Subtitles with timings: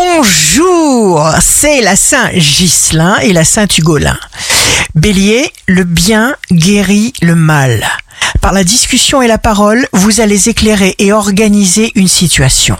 [0.00, 4.16] Bonjour, c'est la Saint Ghislain et la Saint Hugolin.
[4.94, 7.84] Bélier, le bien guérit le mal.
[8.40, 12.76] Par la discussion et la parole, vous allez éclairer et organiser une situation.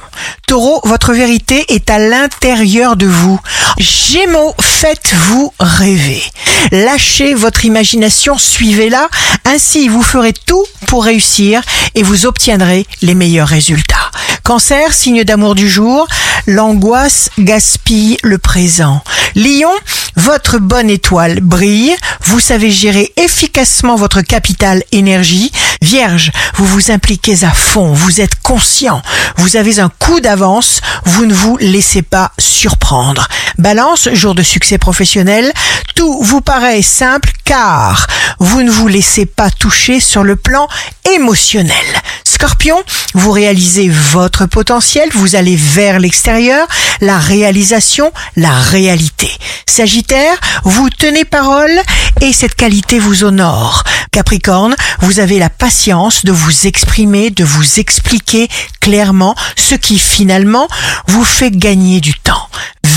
[0.47, 3.41] Taureau, votre vérité est à l'intérieur de vous.
[3.79, 6.23] Gémeaux, faites-vous rêver.
[6.71, 9.09] Lâchez votre imagination, suivez-la.
[9.45, 11.63] Ainsi, vous ferez tout pour réussir
[11.97, 13.97] et vous obtiendrez les meilleurs résultats.
[14.45, 16.09] Cancer, signe d'amour du jour,
[16.49, 19.03] l'angoisse gaspille le présent.
[19.37, 19.71] Lion,
[20.17, 21.95] votre bonne étoile brille,
[22.25, 25.53] vous savez gérer efficacement votre capital énergie.
[25.83, 29.03] Vierge, vous vous impliquez à fond, vous êtes conscient,
[29.37, 33.29] vous avez un coup d'avance, vous ne vous laissez pas surprendre.
[33.59, 35.53] Balance, jour de succès professionnel,
[35.95, 38.07] tout vous paraît simple car
[38.39, 40.67] vous ne vous laissez pas toucher sur le plan
[41.15, 41.98] émotionnel.
[42.39, 42.81] Scorpion,
[43.15, 46.69] vous réalisez votre potentiel, vous allez vers l'extérieur,
[47.01, 49.29] la réalisation, la réalité.
[49.67, 51.73] Sagittaire, vous tenez parole
[52.21, 53.83] et cette qualité vous honore.
[54.13, 58.47] Capricorne, vous avez la patience de vous exprimer, de vous expliquer
[58.81, 60.69] clairement ce qui finalement
[61.09, 62.48] vous fait gagner du temps.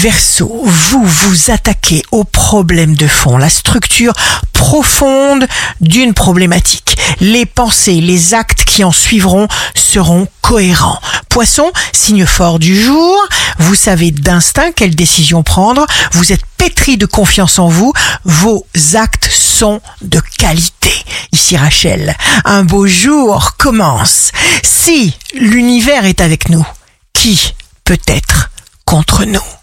[0.02, 4.13] Verseau, vous vous attaquez au problème de fond, la structure
[4.52, 5.47] profonde
[5.80, 6.97] d'une problématique.
[7.19, 10.99] Les pensées, les actes qui en suivront seront cohérents.
[11.29, 13.16] Poisson, signe fort du jour,
[13.59, 17.94] vous savez d'instinct quelle décision prendre, vous êtes pétri de confiance en vous,
[18.25, 20.91] vos actes sont de qualité.
[21.31, 24.31] Ici Rachel, un beau jour commence.
[24.63, 26.66] Si l'univers est avec nous,
[27.13, 28.49] qui peut être
[28.83, 29.61] contre nous?